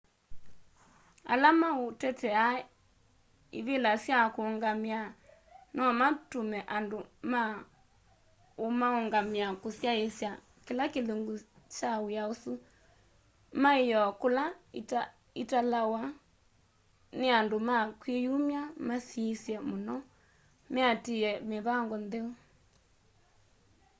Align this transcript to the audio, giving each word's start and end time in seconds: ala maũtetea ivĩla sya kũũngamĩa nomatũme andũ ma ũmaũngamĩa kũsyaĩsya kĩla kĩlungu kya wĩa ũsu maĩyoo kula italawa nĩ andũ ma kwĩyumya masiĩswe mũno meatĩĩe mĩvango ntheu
ala 1.31 1.49
maũtetea 1.61 2.45
ivĩla 3.57 3.91
sya 4.03 4.19
kũũngamĩa 4.35 5.01
nomatũme 5.75 6.59
andũ 6.75 6.99
ma 7.31 7.41
ũmaũngamĩa 8.65 9.47
kũsyaĩsya 9.61 10.31
kĩla 10.65 10.85
kĩlungu 10.93 11.33
kya 11.75 11.91
wĩa 12.05 12.23
ũsu 12.33 12.51
maĩyoo 13.61 14.09
kula 14.21 14.45
italawa 15.41 16.01
nĩ 17.19 17.27
andũ 17.39 17.57
ma 17.69 17.77
kwĩyumya 18.01 18.61
masiĩswe 18.87 19.55
mũno 19.69 19.95
meatĩĩe 20.73 21.31
mĩvango 21.49 21.95
ntheu 22.03 22.29